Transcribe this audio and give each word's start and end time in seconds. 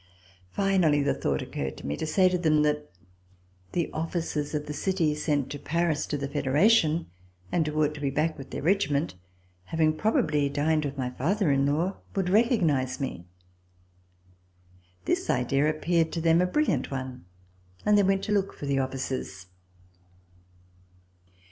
Finally 0.49 1.03
the 1.03 1.13
thought 1.13 1.43
occurred 1.43 1.77
to 1.77 1.85
me 1.85 1.95
to 1.95 2.07
say 2.07 2.27
to 2.27 2.39
them 2.39 2.63
that 2.63 2.89
the 3.73 3.87
officers 3.93 4.55
of 4.55 4.65
the 4.65 4.73
city 4.73 5.13
sent 5.13 5.51
to 5.51 5.59
Paris 5.59 6.07
to 6.07 6.17
the 6.17 6.27
Federation, 6.27 7.05
and 7.51 7.67
who 7.67 7.83
ought 7.83 7.93
to 7.93 7.99
be 8.01 8.09
back 8.09 8.35
with 8.35 8.49
their 8.49 8.63
regiment, 8.63 9.13
having 9.65 9.95
probably 9.95 10.49
dined 10.49 10.85
with 10.85 10.97
my 10.97 11.11
father 11.11 11.51
in 11.51 11.67
VISIT 11.67 11.71
TO 11.71 11.71
SWITZERLAND 11.75 11.91
law, 11.91 12.01
would 12.15 12.29
recognize 12.29 12.99
me. 12.99 13.27
This 15.05 15.29
idea 15.29 15.69
appeared 15.69 16.11
to 16.13 16.19
them 16.21 16.41
a 16.41 16.47
brilliant 16.47 16.89
one 16.89 17.25
and 17.85 17.95
they 17.95 18.01
went 18.01 18.23
to 18.23 18.31
look 18.31 18.53
for 18.53 18.65
the 18.65 18.79
officers. 18.79 19.45